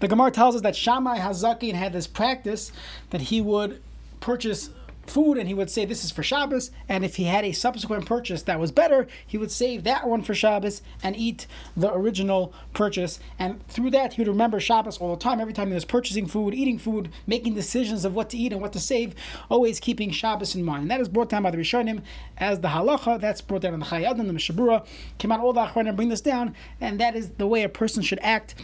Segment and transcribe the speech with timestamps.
[0.00, 2.70] The Gemara tells us that Shammai Hazakin had this practice
[3.10, 3.82] that he would
[4.20, 4.70] purchase
[5.10, 6.70] food and he would say this is for Shabbos.
[6.88, 10.22] And if he had a subsequent purchase that was better he would save that one
[10.22, 13.18] for Shabbos and eat the original purchase.
[13.38, 15.40] And through that he would remember Shabbos all the time.
[15.40, 18.60] Every time he was purchasing food eating food making decisions of what to eat and
[18.60, 19.14] what to save
[19.50, 20.82] always keeping Shabbos in mind.
[20.82, 22.02] And that is brought down by the Rishonim
[22.36, 23.20] as the halacha.
[23.20, 24.86] That's brought down in the Chayad and the Mishnah Berurah.
[25.18, 26.54] Came out all the Achronim bring this down.
[26.80, 28.54] And that is the way a person should act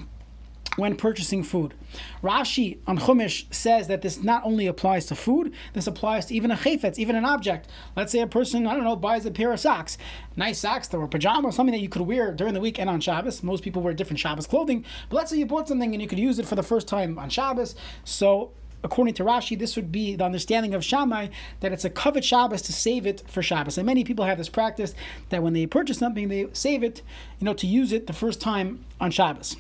[0.76, 1.74] when purchasing food.
[2.22, 6.50] Rashi on Chumash says that this not only applies to food, this applies to even
[6.50, 7.68] a chayfetz, even an object.
[7.96, 9.96] Let's say a person, I don't know, buys a pair of socks,
[10.36, 13.42] nice socks, or pajamas, something that you could wear during the week and on Shabbos.
[13.42, 16.18] Most people wear different Shabbos clothing, but let's say you bought something and you could
[16.18, 17.74] use it for the first time on Shabbos.
[18.04, 21.28] So according to Rashi, this would be the understanding of Shammai
[21.60, 23.78] that it's a kavod Shabbos to save it for Shabbos.
[23.78, 24.94] And many people have this practice
[25.30, 27.02] that when they purchase something, they save it,
[27.40, 29.56] you know, to use it the first time on Shabbos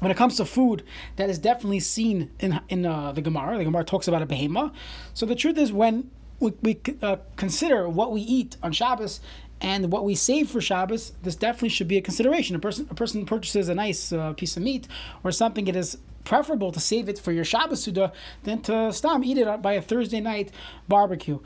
[0.00, 0.82] when it comes to food,
[1.16, 3.58] that is definitely seen in in uh, the Gemara.
[3.58, 4.72] The Gemara talks about a behema.
[5.14, 9.20] So the truth is, when we, we uh, consider what we eat on Shabbos
[9.60, 12.56] and what we save for Shabbos, this definitely should be a consideration.
[12.56, 14.86] A person a person purchases a nice uh, piece of meat
[15.24, 15.66] or something.
[15.66, 19.62] It is preferable to save it for your Shabbos Suda than to stop eat it
[19.62, 20.50] by a Thursday night
[20.88, 21.38] barbecue.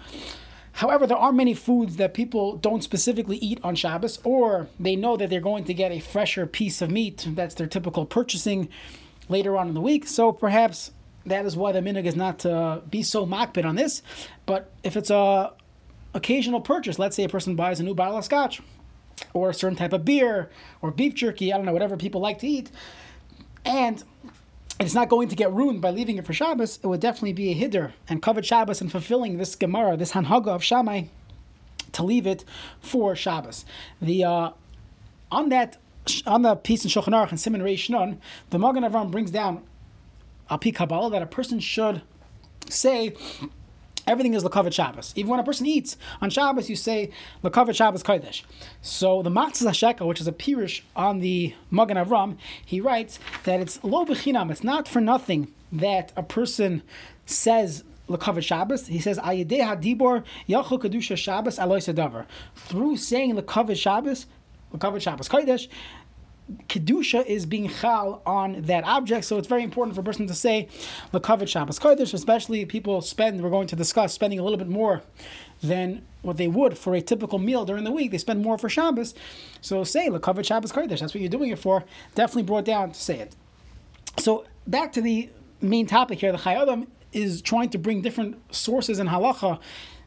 [0.72, 5.16] However, there are many foods that people don't specifically eat on Shabbos, or they know
[5.16, 7.26] that they're going to get a fresher piece of meat.
[7.28, 8.68] That's their typical purchasing
[9.28, 10.06] later on in the week.
[10.06, 10.92] So perhaps
[11.26, 14.02] that is why the minhag is not to be so makpid on this.
[14.46, 15.52] But if it's a
[16.14, 18.62] occasional purchase, let's say a person buys a new bottle of scotch,
[19.34, 22.38] or a certain type of beer, or beef jerky, I don't know, whatever people like
[22.38, 22.70] to eat,
[23.64, 24.02] and
[24.78, 27.50] it's not going to get ruined by leaving it for Shabbos, it would definitely be
[27.50, 31.04] a hiddur and kavod Shabbos and fulfilling this Gemara, this Hanhaga of Shammai,
[31.92, 32.44] to leave it
[32.80, 33.64] for Shabbos.
[34.00, 34.50] The uh,
[35.30, 35.76] on that
[36.26, 39.62] on the piece in Shulchan Aruch and Simon Reish Nun, the Magen Avram brings down
[40.50, 42.02] Alpi Kabbalah that a person should
[42.68, 43.14] say
[44.06, 45.12] Everything is Lakavet Shabbos.
[45.16, 47.10] Even when a person eats on Shabbos, you say
[47.42, 48.42] Lakavet Shabbos Kodesh.
[48.82, 53.60] So the Machatzis HaShekel, which is a pirish on the Magen Avram, he writes that
[53.60, 54.50] it's lo bechinam.
[54.50, 56.82] It's not for nothing that a person
[57.26, 58.88] says Lakavet Shabbos.
[58.88, 62.26] He says Ayideh Hadibor Yachol Kedusha Shabbos Sadavar.
[62.54, 64.26] Through saying Lakavet Shabbos,
[64.74, 65.68] Lakavet Shabbos Kodesh,
[66.68, 69.24] kedusha is being chal on that object.
[69.24, 70.68] So it's very important for a person to say
[71.12, 73.42] lekavet Shabbos kodesh, especially people spend.
[73.42, 75.02] We're going to discuss spending a little bit more
[75.62, 78.10] than what they would for a typical meal during the week.
[78.10, 79.14] They spend more for Shabbos.
[79.60, 81.00] So say lekavet Shabbos kodesh.
[81.00, 81.84] That's what you're doing it for.
[82.14, 83.34] Definitely brought down to say it.
[84.18, 85.30] So back to the
[85.60, 86.32] main topic here.
[86.32, 89.58] The Chayei is trying to bring different sources in halacha,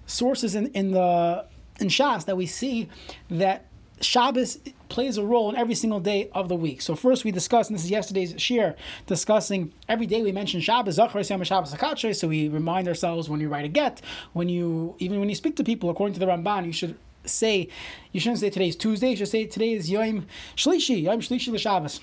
[0.05, 1.45] sources in, in the
[1.79, 2.89] in Shas that we see
[3.29, 3.65] that
[4.03, 4.59] Shabbos
[4.89, 6.81] plays a role in every single day of the week.
[6.81, 8.75] So first we discussed, and this is yesterday's shiur,
[9.07, 13.69] discussing every day we mention Shabbos, Shabbos so we remind ourselves when you write a
[13.69, 14.01] get,
[14.33, 17.69] when you even when you speak to people, according to the Ramban, you should say,
[18.11, 20.25] you shouldn't say today's Tuesday, you should say today is Yom
[20.55, 21.99] Shlishi, Yom Shlishi l'Shabbos.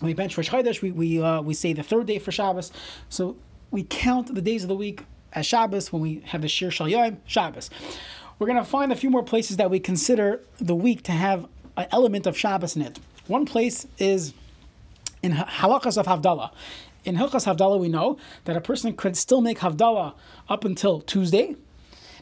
[0.00, 2.72] When we bench for Chodesh, we we uh, we say the third day for Shabbos.
[3.08, 3.36] So
[3.70, 6.88] we count the days of the week as Shabbos when we have the Shir Shal
[6.88, 7.70] Yom Shabbos.
[8.42, 11.46] We're going to find a few more places that we consider the week to have
[11.76, 12.98] an element of Shabbos in it.
[13.28, 14.34] One place is
[15.22, 16.50] in halachas of Havdalah.
[17.04, 20.14] In Hilchas Havdalah, we know that a person could still make Havdalah
[20.48, 21.54] up until Tuesday.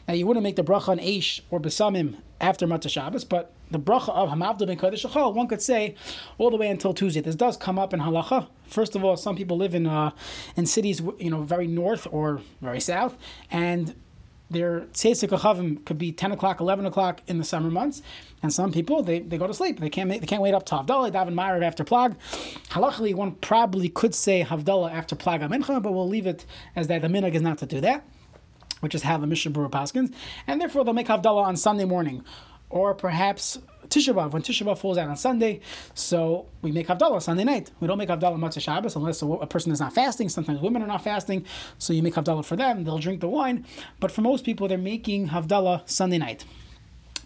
[0.07, 3.79] Now, you wouldn't make the bracha on Aish or Besamim after Motzei Shabbos, but the
[3.79, 5.95] bracha of Hamavdal ben Kodesh Shachal, one could say
[6.37, 7.21] all the way until Tuesday.
[7.21, 8.47] This does come up in halacha.
[8.67, 10.11] First of all, some people live in uh,
[10.55, 13.17] in cities, you know, very north or very south,
[13.49, 13.95] and
[14.51, 18.01] their tzeisik could be 10 o'clock, 11 o'clock in the summer months.
[18.43, 19.79] And some people, they, they go to sleep.
[19.79, 22.15] They can't make, they can't wait up to Havdalah, daven Ma'ariv after Plag.
[22.69, 26.45] Halachically, one probably could say Havdalah after Plag Amincha, but we'll leave it
[26.75, 28.05] as that the minhag is not to do that,
[28.81, 30.13] which is how the Mishnah Berurah Paskins.
[30.47, 32.23] And therefore, they'll make Havdalah on Sunday morning.
[32.69, 33.59] Or perhaps
[33.91, 35.59] Tisha B'Av, when Tisha B'Av falls out on Sunday,
[35.93, 37.71] so we make Havdalah Sunday night.
[37.81, 40.29] We don't make Havdalah Motzei Shabbos unless a, person is not fasting.
[40.29, 41.45] Sometimes women are not fasting,
[41.77, 42.85] so you make Havdalah for them.
[42.85, 43.65] They'll drink the wine.
[43.99, 46.45] But for most people, they're making Havdalah Sunday night.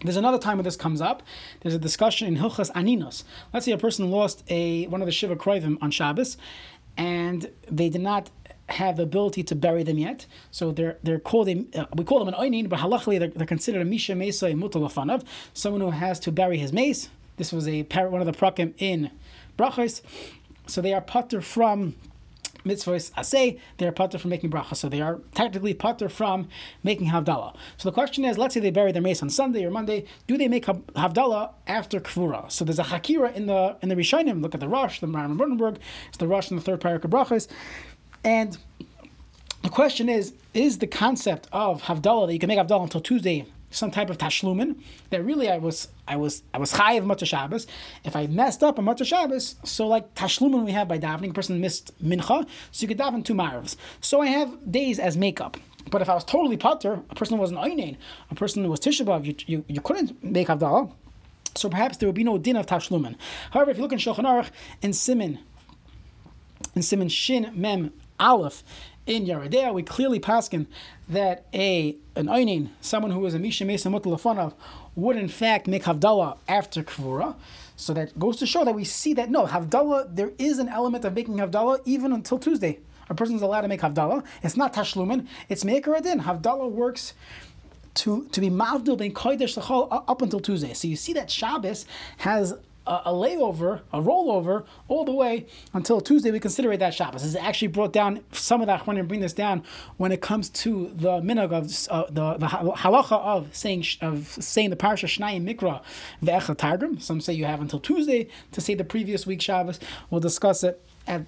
[0.02, 1.22] There's another time when this comes up.
[1.60, 3.22] There's a discussion in Hilchas Aninos.
[3.54, 6.36] Let's say a person lost a one of the Shiva Kroivim on Shabbos,
[6.96, 8.30] and they did not
[8.68, 10.26] have the ability to bury them yet.
[10.50, 13.46] So they're they're called a, uh, we call them an oinin, but halachically they're, they're
[13.46, 15.24] considered a misha mesa mutalafanav,
[15.54, 17.08] someone who has to bury his meis.
[17.36, 19.10] This was a one of the prakim in
[19.58, 20.00] brachos,
[20.66, 21.94] so they are putter from
[22.66, 24.76] mitzvahs asay, they are putter from making bracha.
[24.76, 26.48] So they are technically putter from
[26.82, 27.54] making havdalah.
[27.76, 30.36] So the question is, let's say they bury their meis on Sunday or Monday, do
[30.36, 32.50] they make havdalah after kvura?
[32.50, 34.42] So there's a hakira in the in the Rishonim.
[34.42, 35.78] Look at the Rosh, the Maran Brandenburg,
[36.08, 37.48] it's the Rosh in the third parak of brachas,
[38.26, 38.58] and
[39.62, 43.46] the question is, is the concept of havdalah that you can make havdalah until Tuesday
[43.70, 44.76] some type of tashlumin
[45.10, 47.66] that really I was I was I was high of Motzei Shabbos.
[48.04, 51.34] If I messed up on Motzei Shabbos, so like tashlumin we have by davening, a
[51.34, 53.76] person missed mincha, so you could daven two marvs.
[54.00, 55.56] So I have days as makeup.
[55.90, 57.96] But if I was totally potter, a person was an einin,
[58.30, 60.90] a person who was tishabav, you, you, you couldn't make havdalah.
[61.54, 63.14] So perhaps there would be no din of tashlumin.
[63.52, 64.50] However, if you look in Shulchan Aruch
[64.82, 65.38] in Simin,
[66.74, 68.62] in Simin Shin Mem Aleph,
[69.06, 70.66] in Yoreh De'ah, we clearly paskin
[71.08, 74.54] that a an einin, someone who is a misha mesa mutalafonov,
[74.96, 77.36] would in fact make havdalah after kvura.
[77.76, 81.04] So that goes to show that we see that no havdalah, there is an element
[81.04, 82.78] of making havdalah even until Tuesday.
[83.08, 84.24] A person is allowed to make havdalah.
[84.42, 85.28] It's not tashlumin.
[85.48, 86.22] It's maker adin.
[86.22, 87.14] Havdalah works
[87.94, 90.72] to to be mavdil bein kodesh uh, up until Tuesday.
[90.74, 91.86] So you see that Shabbos
[92.18, 92.54] has
[92.86, 96.30] a, a, layover, a rollover, all the way until Tuesday.
[96.30, 97.24] We consider that Shabbos.
[97.24, 99.62] It's actually brought down some of that when we bring this down
[99.96, 104.70] when it comes to the minhag of uh, the the halacha of saying of saying
[104.70, 105.82] the parsha Shnayim Mikra
[106.22, 106.98] ve'echa Targum.
[107.00, 109.80] Some say you have until Tuesday to say the previous week Shabbos.
[110.10, 111.22] We'll discuss it at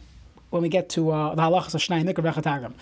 [0.50, 2.75] when we get to uh, the halachas of Shnayim Mikra ve'echa Targum.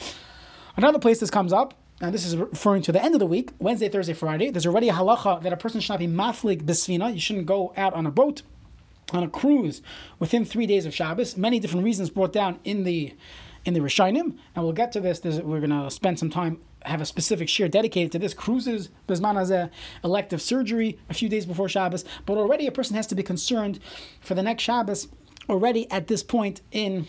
[0.76, 3.50] Another place this comes up and this is referring to the end of the week,
[3.58, 4.50] Wednesday, Thursday, Friday.
[4.50, 7.12] There's already a halacha that a person should not be maflig bisvina.
[7.12, 8.42] You shouldn't go out on a boat
[9.12, 9.82] on a cruise
[10.18, 11.36] within three days of Shabbos.
[11.36, 13.14] Many different reasons brought down in the
[13.64, 15.20] in the Rishonim, and we'll get to this.
[15.22, 18.34] We're going to spend some time have a specific shiur dedicated to this.
[18.34, 19.70] Cruises, Bisman Hazeh,
[20.04, 22.04] elective surgery a few days before Shabbos.
[22.24, 23.80] But already a person has to be concerned
[24.20, 25.08] for the next Shabbos
[25.48, 27.06] already at this point in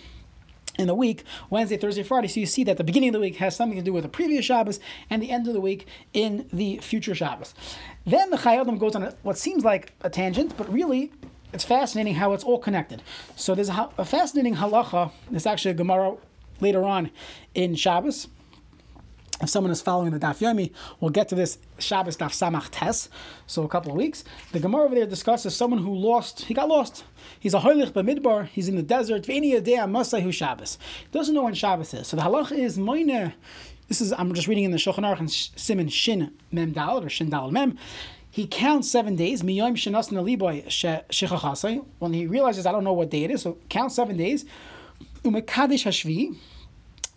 [0.78, 2.28] in the week, Wednesday, Thursday, Friday.
[2.28, 4.10] So you see that the beginning of the week has something to do with the
[4.10, 4.80] previous Shabbos
[5.10, 7.56] and the end of the week in the future Shabbos.
[8.06, 11.12] Then the Chayei goes on what seems like a tangent, but really
[11.58, 13.02] it's fascinating how it's all connected.
[13.36, 15.10] So there's a, a fascinating halacha.
[15.32, 16.16] It's actually a Gemara
[16.62, 17.10] later on
[17.56, 18.28] in Shabbos.
[19.42, 23.10] If someone is following the Daf Yomi, we'll get to this Shabbos Daf Samach Tes,
[23.48, 24.24] so a couple of weeks.
[24.52, 27.04] The Gemara over there discusses someone who lost, he got lost.
[27.40, 30.78] He's a Hoilich B'midbar, he's in the desert, Masahu Shabbos.
[31.12, 32.06] Doesn't know when Shabbos is.
[32.08, 33.34] So the halacha is, Moine,
[33.88, 37.10] this is, I'm just reading in the Shulchan Aruch and Simon Shin Mem Dal, or
[37.10, 37.80] Shin Dal Mem
[38.38, 39.42] he counts seven days.
[39.42, 39.50] When
[42.14, 44.46] he realizes I don't know what day it is, so count seven days.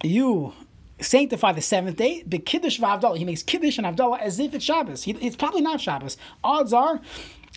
[0.02, 0.54] You
[0.98, 2.24] sanctify the seventh day.
[2.26, 5.02] He makes kiddush and avdallah as if it's Shabbos.
[5.02, 6.16] He, it's probably not Shabbos.
[6.42, 7.02] Odds are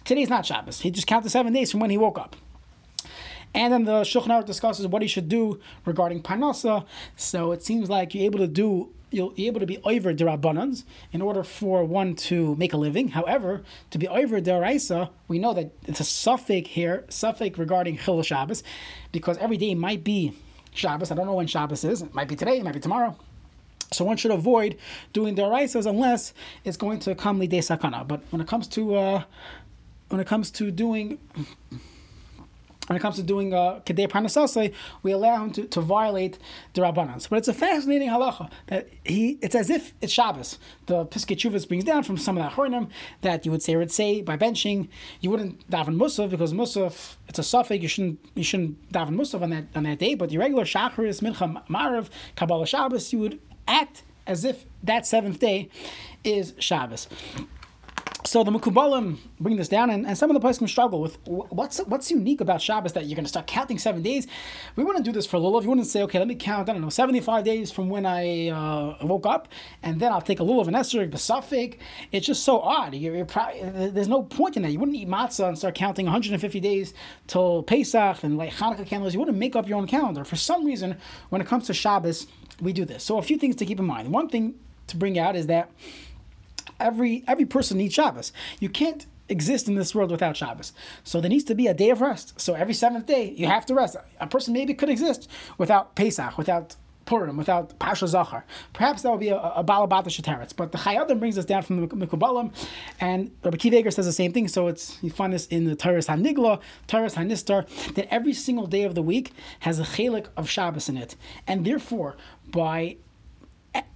[0.03, 0.81] today's not Shabbos.
[0.81, 2.35] He just counted seven days from when he woke up.
[3.55, 6.85] And then the Shulchan Aruch discusses what he should do regarding parnasa.
[7.15, 10.83] So it seems like you're able to do you'll be able to be over derabbanans
[11.11, 13.09] in order for one to make a living.
[13.09, 18.21] However, to be over deraisa, we know that it's a safek here, safek regarding chil
[18.23, 18.63] Shabbos,
[19.11, 20.33] because every day might be
[20.73, 21.11] Shabbos.
[21.11, 22.01] I don't know when Shabbos is.
[22.01, 22.57] It might be today.
[22.57, 23.15] It might be tomorrow.
[23.91, 24.77] So one should avoid
[25.13, 26.33] doing deraisas unless
[26.63, 28.07] it's going to come lidei sakana.
[28.07, 29.23] But when it comes to uh,
[30.09, 31.19] when it comes to doing
[32.87, 36.37] when it comes to doing uh, kedei parnasasai, we allow him to, to violate
[36.73, 37.29] the rabbanans.
[37.29, 40.57] But it's a fascinating halacha that he it's as if it's Shabbos.
[40.87, 42.89] The Piskei brings down from some of the achronim
[43.21, 44.89] that you would say or say by benching
[45.21, 49.41] you wouldn't daven musaf because musaf it's a safek you shouldn't you shouldn't daven musaf
[49.41, 50.15] on that on that day.
[50.15, 55.39] But the regular shacharis mincha marav kabbalah Shabbos you would act as if that seventh
[55.39, 55.69] day
[56.23, 57.07] is Shabbos.
[58.25, 61.79] So the Mukubalim bring this down, and, and some of the places struggle with what's
[61.79, 64.27] what's unique about Shabbos that you're going to start counting seven days.
[64.77, 65.63] We wouldn't do this for lulav.
[65.63, 66.69] You wouldn't say, okay, let me count.
[66.69, 69.49] I don't know, seventy-five days from when I uh, woke up,
[69.81, 71.79] and then I'll take a lulav and esrog, besafik.
[72.13, 72.95] It's just so odd.
[72.95, 73.25] You're, you're
[73.91, 74.71] there's no point in that.
[74.71, 76.93] You wouldn't eat matzah and start counting 150 days
[77.27, 79.13] till Pesach and like Hanukkah candles.
[79.13, 80.23] You wouldn't make up your own calendar.
[80.23, 80.95] For some reason,
[81.27, 82.27] when it comes to Shabbos,
[82.61, 83.03] we do this.
[83.03, 84.13] So a few things to keep in mind.
[84.13, 84.55] One thing
[84.87, 85.71] to bring out is that
[86.79, 88.31] every every person needs Shabbos.
[88.59, 90.73] You can't exist in this world without Shabbos.
[91.03, 92.39] So there needs to be a day of rest.
[92.39, 93.95] So every seventh day you have to rest.
[94.19, 96.75] A person maybe could exist without Pesach, without
[97.05, 98.45] Purim, without Pasha Zachar.
[98.71, 100.55] Perhaps that would be a, a Balabata Shetaretz.
[100.55, 102.53] But the Chayei Adam brings us down from the Mikubalim,
[102.99, 104.47] and Rabbi Kiva says the same thing.
[104.47, 108.83] So it's you find this in the Toras Hanigla, Toras Hanistar, that every single day
[108.83, 111.15] of the week has a chelik of Shabbos in it,
[111.45, 112.15] and therefore
[112.47, 112.97] by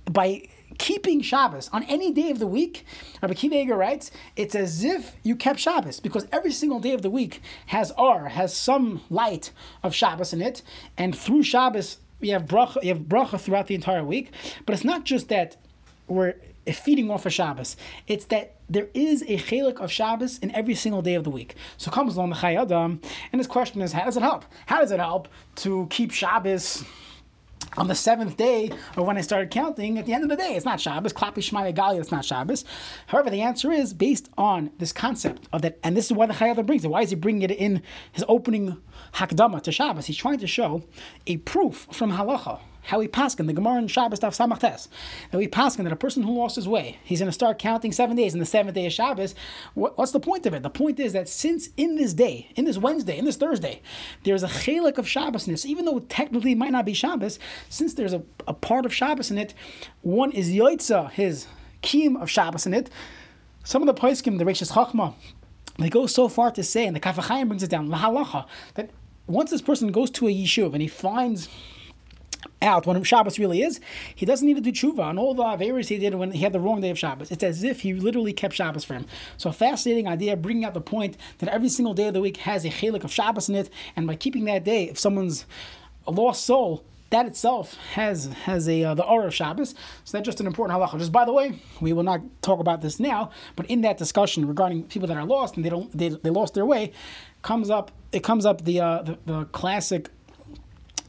[0.09, 2.85] by keeping Shabbos on any day of the week,
[3.21, 7.09] Rabbi Kiva writes, it's as if you kept Shabbos because every single day of the
[7.09, 9.51] week has R, has some light
[9.83, 10.61] of Shabbos in it,
[10.97, 14.31] and through Shabbos you have bracha, you have bracha throughout the entire week,
[14.65, 15.57] but it's not just that
[16.07, 16.35] we're
[16.67, 17.77] feeding off of Shabbos.
[18.07, 21.55] It's that there is a chelik of Shabbos in every single day of the week.
[21.77, 24.45] So comes along the Chai Adam, and his question is, how does it help?
[24.65, 26.83] How does it help to keep Shabbos?
[27.77, 30.55] On the seventh day of when I started counting, at the end of the day,
[30.55, 31.13] it's not Shabbos.
[31.13, 32.65] Klapi Shmaya Gali, it's not Shabbos.
[33.07, 36.33] However, the answer is based on this concept of that, and this is why the
[36.33, 36.89] Chayyadah brings it.
[36.89, 38.81] Why is he bringing it in his opening
[39.13, 40.07] Hakdama to Shabbos?
[40.07, 40.83] He's trying to show
[41.27, 44.87] a proof from Halacha how we paskin the Gemara in Shabbos Daf Samachtes
[45.31, 47.91] that we paskin that a person who lost his way, he's going to start counting
[47.91, 49.35] seven days, in the seventh day of Shabbos.
[49.73, 50.63] What, what's the point of it?
[50.63, 53.81] The point is that since in this day, in this Wednesday, in this Thursday,
[54.23, 57.39] there's a chelik of Shabbosness, even though technically it might not be Shabbos,
[57.69, 59.53] since there's a, a part of Shabbos in it,
[60.01, 61.47] one is Yoitza, his
[61.83, 62.89] kiyum of Shabbos in it.
[63.65, 65.13] Some of the Paiskim, the Reishis Chochmah,
[65.77, 68.91] they go so far to say, and the Kaf HaChaim brings it down, halacha, that
[69.27, 71.49] once this person goes to a yishuv and he finds
[72.61, 73.79] out when Shabbos really is,
[74.15, 76.53] he doesn't need to do tshuva on all the averis he did when he had
[76.53, 77.31] the wrong day of Shabbos.
[77.31, 79.05] It's as if he literally kept Shabbos for him.
[79.37, 82.65] So fascinating idea, bringing out the point that every single day of the week has
[82.65, 85.45] a chelik of Shabbos in it, and by keeping that day, if someone's
[86.05, 89.75] a lost soul, that itself has has a uh, the aura of Shabbos.
[90.03, 90.99] So that's just an important halacha.
[90.99, 94.45] Just by the way, we will not talk about this now, but in that discussion
[94.47, 96.91] regarding people that are lost and they don't they, they lost their way,
[97.43, 100.09] comes up it comes up the uh, the, the classic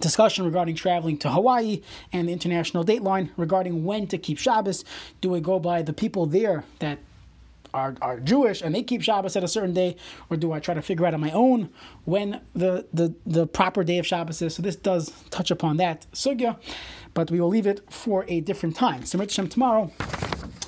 [0.00, 4.84] discussion regarding traveling to Hawaii and the international dateline regarding when to keep Shabbos.
[5.20, 6.98] Do we go by the people there that
[7.74, 9.96] are, are Jewish and they keep Shabbos at a certain day,
[10.30, 11.70] or do I try to figure out on my own
[12.04, 14.54] when the, the, the proper day of Shabbos is?
[14.54, 16.56] So this does touch upon that sugya,
[17.14, 19.04] but we will leave it for a different time.
[19.04, 19.90] So Shem tomorrow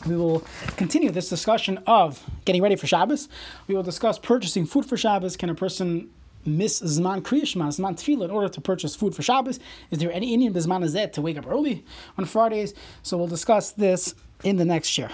[0.07, 0.45] we will
[0.77, 3.29] continue this discussion of getting ready for Shabbos.
[3.67, 5.37] We will discuss purchasing food for Shabbos.
[5.37, 6.11] Can a person
[6.45, 9.61] miss Zman Kriyashma, Zman Tefillah, in order to purchase food for Shabbos?
[9.91, 11.85] Is there any Indian Bizman Azet to wake up early
[12.19, 12.75] on Fridays?
[13.03, 15.11] So we'll discuss this in the next year.